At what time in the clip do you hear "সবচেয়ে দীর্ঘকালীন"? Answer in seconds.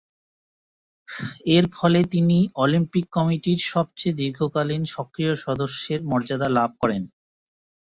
3.71-4.83